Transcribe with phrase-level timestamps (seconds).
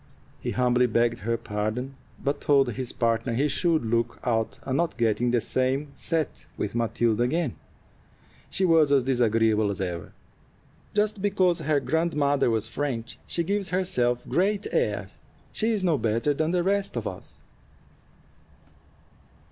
[0.39, 1.93] He humbly begged her pardon,
[2.23, 6.47] but told his partner he should look out and not get in the same set
[6.57, 7.55] with Matilda again;
[8.49, 10.11] she was as disagreeable as ever.
[10.95, 15.19] "Just because her grandmother was French, she gives herself great airs.
[15.51, 17.43] She is no better than the rest of us."